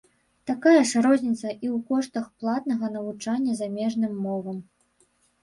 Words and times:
Такая 0.49 0.77
ж 0.91 1.03
розніца 1.05 1.51
і 1.65 1.67
ў 1.73 1.77
коштах 1.91 2.25
платнага 2.41 2.91
навучання 2.97 3.53
замежным 3.61 4.19
мовам. 4.25 4.57